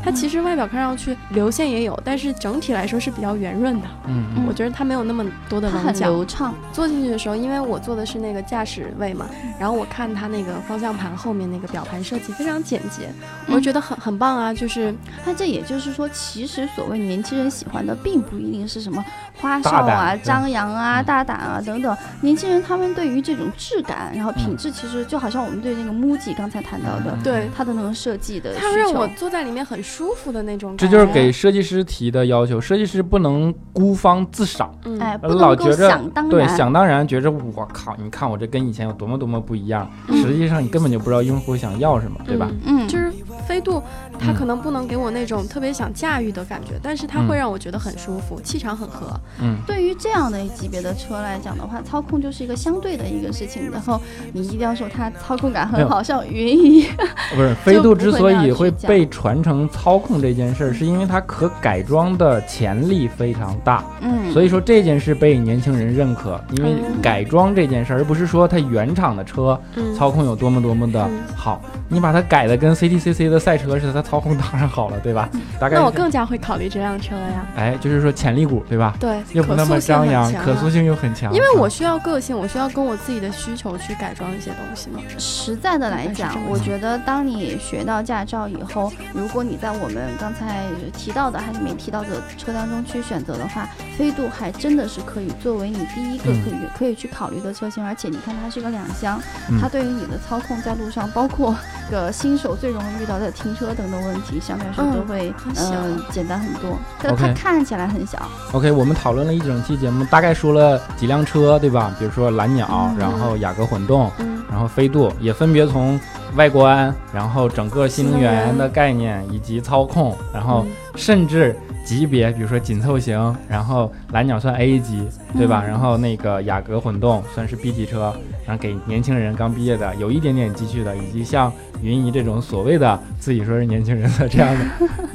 [0.03, 3.87] 它其实外表看上去流线也有，但是整体来说是比较圆润的。
[4.07, 6.55] 嗯，我觉得它没有那么多的棱角，流畅。
[6.73, 9.27] 坐进去的时候，因为我坐的是那个驾驶位嘛，
[9.59, 13.13] 然后我看它那个方向盘后面那个表盘设计非常简洁，
[13.47, 14.55] 我就觉得很很棒啊。
[14.55, 19.05] 就是，它这也就是说，其实所谓年轻人喜欢的，并不一定是什么
[19.37, 21.95] 花哨啊、张扬啊、大胆啊等等。
[22.23, 29.79] 年轻人他们对于这种质感，然后品质，其实就好像我们对那个 MUJI 刚才谈到的，对它的那种设计的，它让我坐在里面很。
[29.91, 32.61] 舒服的那种，这就是给设计师提的要求。
[32.61, 36.01] 设计师不能孤芳自赏，哎，老觉着
[36.31, 39.91] 对想当然，觉着我靠，你看我这跟以前有多么多么不一样。
[40.09, 42.49] 实际上你根本就不知道用户想要什么，对吧？
[42.65, 43.00] 嗯，就是
[43.41, 43.83] 飞度，
[44.19, 49.19] 它可能不能给我那种特别想驾驭的感觉，但是它会让我觉得很舒服，气场很合。
[49.41, 53.71] 嗯，对于这样的级别的车来讲的话，操控就是一个相对的一个事情。
[53.71, 54.01] 然后
[54.33, 56.93] 你一定要说它操控感很好，像云一样。
[57.35, 59.69] 不是飞度之所以会被传承。
[59.73, 66.39] 操控这件事儿，是因为它可改装的潜力非常大，嗯，所以说这件事被年轻人认可。
[66.51, 69.59] 因为改装这件事儿，而不是说它原厂的车
[69.97, 75.29] 操控有多么多么的好，你把它改的跟 CTCC 的赛车似的，它操控当然好了，对吧？
[75.59, 77.47] 大概那我更加会考虑这辆车了呀。
[77.57, 78.95] 哎，就是说潜力股，对吧？
[78.99, 81.33] 对，又不那么张扬，可塑性又很强。
[81.33, 85.01] 因为我需要个性，我需要跟我自己的需求去改装一些东西嘛。
[85.19, 97.85] 实在的来讲，我觉得当你学到驾照以后，如果你在我们刚才提到的还是没提到的车当中去选择的话，飞度还真的是可以作为你第一个可以可以去考虑的车型。
[97.85, 99.21] 而且你看它是个两厢，
[99.61, 101.55] 它对于你的操控在路上，包括
[101.91, 106.77] 个新手最容易遇到的停车等等问题，相对来说都会嗯简单很多。
[107.01, 108.19] 但它看起来很小。
[108.53, 111.95] OK，我们讨论了一整期节目，大概说了几辆车，对吧？
[111.99, 114.11] 比如说蓝鸟，然后雅阁混动，
[114.51, 116.01] 然后飞度，也分别从。
[116.37, 125.61] 外观，然后整个新能源的概念以及操控，然后甚至级别，比如说紧凑型，然后蓝鸟算 A 级，对吧？
[125.61, 128.15] 然后那个雅阁混动算是 B 级车，
[128.47, 131.53] 然后给年轻人刚毕业的，有一点点积蓄的，以及像。
[131.83, 134.65] 云姨这种所谓的自己说是年轻人的这样的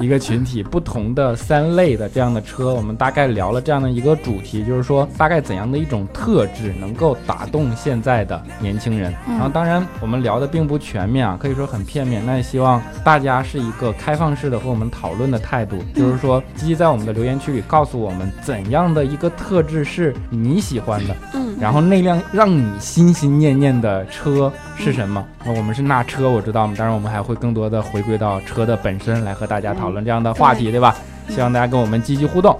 [0.00, 9.14] 一个群体，不同的三类的这样的车，我们大概聊了这样的一个主题，就是说大概怎样的一种特质能够打动现在的年轻人。
[9.28, 12.24] 然后当然我们聊的并不全面啊，可以说很片面。
[12.24, 25.24] 那也希望大家是一个开放式的和我们讨论的态度，就是说积极在我们的留言区里告诉我们怎样的一个特质是你喜欢的，嗯，然后那辆让你心心念念的车是什么？
[25.42, 26.66] 那我们是那车，我知道。
[26.76, 30.94] 当然，我们还会更多的回归到车的本身来和大家讨论这样的话题，对吧？
[31.28, 32.56] 希望大家跟我们积极互动。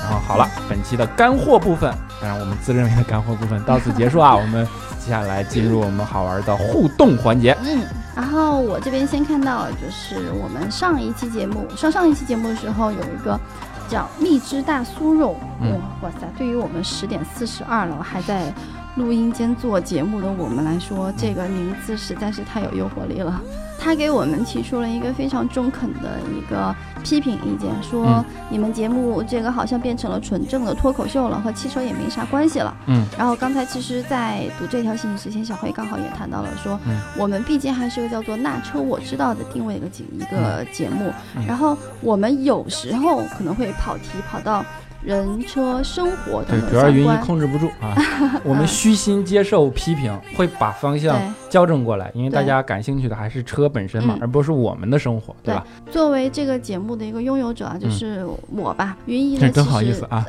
[0.00, 4.34] 然后好了，本期的干货部分，当然我们自认为的干货部分到此结束啊。
[4.34, 4.66] 我们
[5.04, 7.56] 接下来进入我们好玩的互动环节。
[7.64, 7.82] 嗯。
[8.14, 13.40] 然后我这边先看到，就是我们上一期节目，上上一期节目的时候有一个
[13.88, 15.68] 叫蜜汁大酥肉，哇
[16.02, 16.28] 哇塞！
[16.36, 18.52] 对于我们十点四十二了还在
[18.96, 23.40] 录音间做节目的我们来说，这个名字实在是太有诱惑力了。
[23.82, 32.72] 他给我们提出了一个非常中肯的一个批评意见，说你们节目这个好像变成了纯正的脱口秀了，和汽车也没啥关系了。
[32.86, 33.04] 嗯。
[33.18, 36.78] 然后刚才其实，在读这条信息之前，小黑刚好也谈到了，说
[37.18, 41.12] 我们毕竟还是个叫做“那车我知道”的定位一个节一个节目，
[41.44, 44.64] 然后我们有时候可能会跑题跑到。
[45.04, 47.96] 人车生活对，主要云一控制不住啊。
[48.44, 51.18] 我们虚心接受批评，会把方向
[51.50, 55.66] 校正过来，因为大家感兴趣的还是车本身嘛，而不是我们的生活，对吧？
[55.90, 60.24] 作为这个节目的一个拥有者啊，就是我吧，云一呢， 真好意思啊。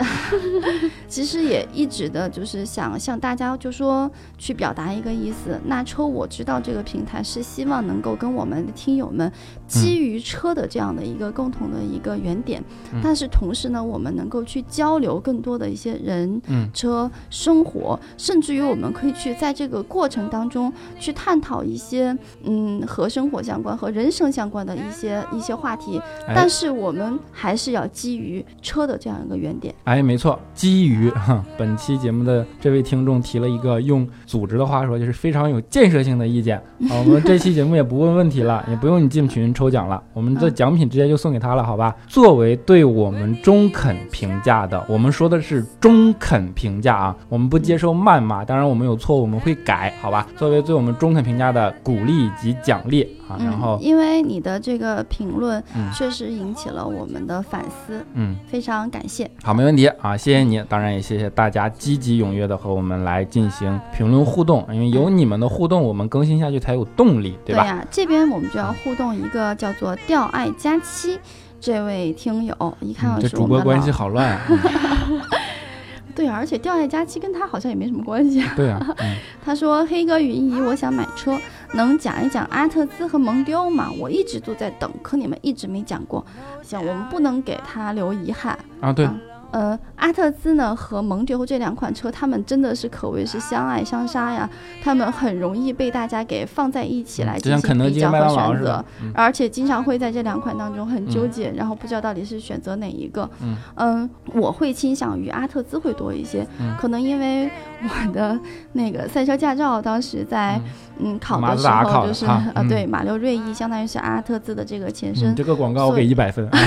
[1.07, 4.09] 其实也一直的就是想向大家就说
[4.39, 9.31] 去表达一个意思，那车我知道这个平台是希望能够跟我们的听友们
[9.67, 12.63] 基于车的这样的一个共同的一个原点，
[13.03, 14.62] 但是同时呢，我们能够去。
[14.69, 16.41] 交流更多的一些人、
[16.73, 26.01] 车、生活，甚至于我们可以去在这个过程当中去探讨一些嗯和生活相关、和人生相关的一些一些话题。
[26.27, 29.73] 但是我们还是要基于车的这样一个原点。
[29.83, 31.11] 哎，没错，基于
[31.57, 36.61] 本期节目的这位听众提了一个用组织的话说，就是非常有建设性的意见。
[36.89, 41.95] 好，我们这期节目也不问问题了，也不用你进群抽奖了，我们的奖品直接就送给他了，好吧？
[42.07, 44.52] 作为对我们中肯评价。
[44.53, 50.27] 价的，我们说的是中肯评价啊，我们不接受谩骂，当然我们有错误我们会改，好吧？
[50.37, 55.61] 作为对我们中肯评价的鼓励以及奖励啊，然后因为你的这个评论
[55.95, 59.29] 确实引起了我们的反思，嗯，非常感谢。
[59.41, 67.63] 好，没问题啊，谢谢你，当然也谢谢大家积极踊跃的和我们来进行评论互动，因为有你们的互动，我们更新下去才有动力，对吧？
[67.63, 71.17] 对呀，这边我们就要互动一个叫做“调爱佳期”。
[71.63, 74.37] 这位听友一看，这主播关系好乱。
[76.13, 78.43] 对啊，而且掉下佳期跟他好像也没什么关系。
[78.53, 78.85] 对啊，
[79.41, 81.39] 他说：“黑哥云姨，我想买车，
[81.71, 83.89] 能讲一讲阿特兹和蒙迪欧吗？
[83.97, 86.23] 我一直都在等，可你们一直没讲过。
[86.61, 88.91] 行，我们不能给他留遗憾啊。
[88.91, 89.07] 对。”
[89.53, 94.49] 呃，阿特兹呢和蒙迪欧这两款车，他们真的是可谓是相爱相杀呀。
[94.83, 98.83] 他们很容易被大家给放在一起来进行比较和选择，
[99.13, 103.29] 而且经常会在这两款当中很纠结，然后不知道到底是选择哪一个。
[103.75, 106.45] 嗯，我会倾向于阿特兹会多一些，
[106.79, 107.47] 可能因为
[107.83, 108.39] 我的
[108.71, 110.59] 那个赛车驾照当时在
[110.97, 112.25] 嗯考的时候就是
[112.55, 115.35] 呃对马六锐意相当于是阿特兹的这个前身。
[115.35, 116.49] 这个广告我给一百分。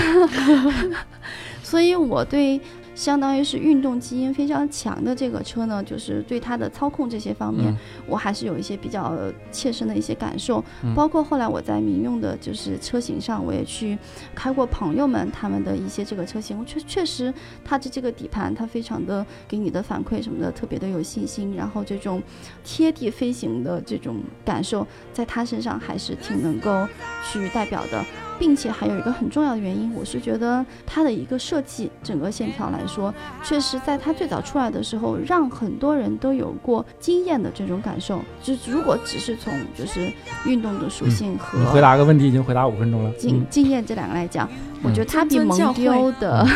[1.67, 2.61] 所以，我对
[2.95, 9.13] 相当于是运动基因非常强的这个车呢，就是对它的操控这些方面，我还是有一些比较
[9.51, 10.63] 切身的一些感受。
[10.95, 13.99] 包括后来我在民用的就是车型上，我也去
[14.33, 22.23] 开过朋友们他们的一些这个车型，确确实它的这个底盘，它非常的给你的反馈什么的特别的有信心，然后这种
[22.63, 26.87] 贴地飞行的这种感受，在它身上还是挺能够
[27.29, 28.05] 去代表的。
[28.39, 33.13] 并且还有一个很重要的原因，我是觉得它的一个设计，整个线条来说，
[33.43, 38.21] 确实在它最早出来的时候，让很多人都有过惊艳的这种感受。
[38.43, 40.13] 就如果只是从就是
[40.45, 44.49] 运动的属性和你回答个问题已经回答五分钟了，惊惊艳这两个来讲，
[44.83, 46.47] 我觉得 它比蒙迪欧的，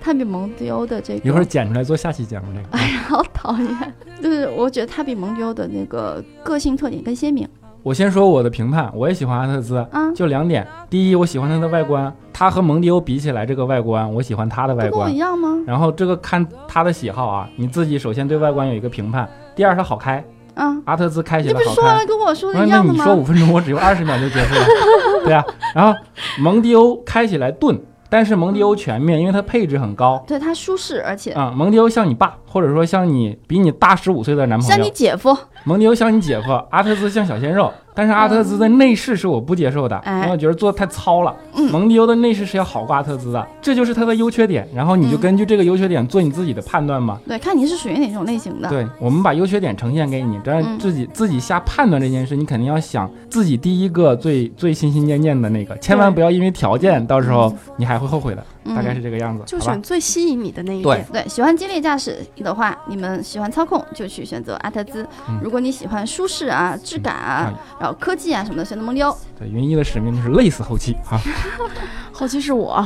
[0.00, 3.94] 它比蒙迪欧的这个一会儿剪出来做下期节目这个， 哎呀，好讨厌！
[4.22, 7.48] 就是我觉得它比蒙迪欧的那个个性特点更鲜明。
[7.84, 10.66] 我先说我的评判，我也喜欢阿特兹，就两点。
[10.88, 15.12] 第一，我喜欢它的外观，它和蒙迪欧比起来，这个外观我喜欢它的外观。
[15.12, 15.50] 一样吗？
[15.66, 19.28] 然后这个看他的喜好啊，你自己首先对外观有一个评判。
[19.54, 20.24] 第二，它好开。
[20.54, 21.62] 嗯，阿特兹开起来好开。
[21.62, 22.94] 你不是说了跟我说的一样的吗？
[22.96, 24.66] 那你说五分钟，我只有二十秒就结束了。
[25.26, 25.92] 对啊，然后
[26.40, 27.78] 蒙迪欧开起来钝。
[28.14, 35.36] 但是蒙迪欧全面，因为它配置很高，对它舒适，而且啊，蒙迪欧像你爸，或者说像你比你大十五岁的男朋友，像你姐夫。
[35.64, 37.72] 蒙迪欧像你姐夫，阿特兹像小鲜肉。
[37.94, 41.34] 但是阿特兹的内饰是我不接受的，因为我觉得做的太糙了。
[41.70, 44.68] 蒙迪欧的内饰是要好过阿特兹的，这就是它的优缺点。
[44.74, 47.20] 然后你就根据这个优缺点做你自己的判断吧。
[47.26, 48.68] 对，看你是属于哪种类型的。
[48.68, 58.44] 对，我们把优缺点呈现给你，但是自己自己下判断这件事，你肯定要想自己第一个最最心心念念的那个，千万不要因为条件，到时候你还会后悔的。
[58.74, 61.06] 大概是这个样子，就选最吸引你的那一点。
[61.12, 65.04] 对，喜欢激烈驾驶的话，你们喜欢操控就去选择阿特兹；
[65.42, 68.64] 如果你喜欢舒适啊、质感啊，然后科技啊什么的。
[68.64, 69.14] 选择蒙迪欧。
[69.38, 71.20] 对，云一的使命就是累死后期啊！
[72.12, 72.84] 后期是我。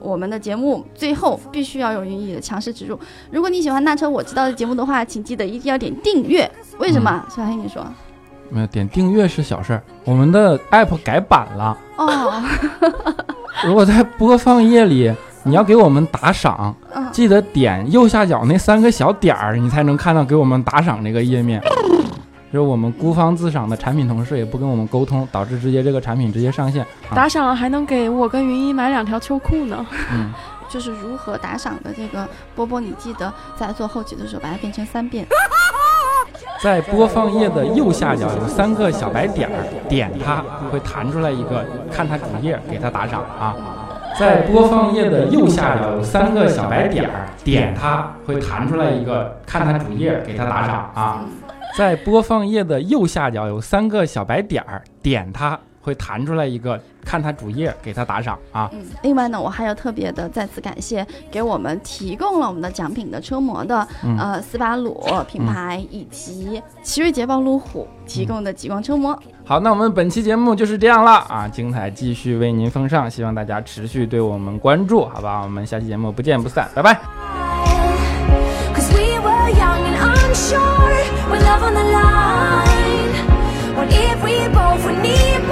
[0.00, 2.98] 我们的节目最后必须要有云一的强势植入。
[3.30, 6.50] 如果你喜欢那车我知道的节目的话，请记得一定要点订阅。
[6.78, 7.24] 为什么？
[7.34, 7.86] 小黑你说。
[8.48, 11.78] 没有点订阅是小事儿，我们的 app 改版了。
[11.96, 12.42] 哦。
[13.66, 16.74] 如果在播放页里你要给我们打赏，
[17.12, 21.62] 记得点右下角那三个小点儿，你才能看到给我们打赏这个页面。
[22.52, 26.84] 就是我们孤芳自赏的产品同事也不跟我们沟通，导致直接这个产品直接上线。
[27.14, 29.86] 打赏了还能给我跟云一买两条秋裤呢。
[30.12, 30.32] 嗯，
[30.68, 35.24] 就是如何打赏的这个波波，你记得在做后期的时候把它变成三遍。
[36.62, 43.56] 在播放页的右下角有三个小白点儿，点它会弹出来一个，看它主页给它打赏啊。
[44.18, 51.24] 在播放页的右下角有三个小白点儿，点它会弹出来一个，看它主页给它打赏啊。
[51.78, 58.68] 在播放页的右下角有三个小白点儿，点它会弹出来一个，看他主页给他打赏啊。
[58.72, 63.86] 嗯，另外呢，我还要特别的再次感谢给我们提供了我们的奖品的车模的
[64.18, 69.18] 呃斯巴鲁品牌以及奇瑞捷豹路虎提供的极光车模。
[69.44, 75.40] 好，那我们本期节目就是这样了啊，精彩继续为您奉上，希望大家持续对我们关注，好吧？
[75.42, 77.00] 我们下期节目不见不散，拜拜。
[81.30, 83.12] With love on the line
[83.76, 85.46] What if we both would need